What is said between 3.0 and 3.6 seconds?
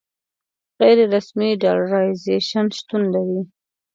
لري.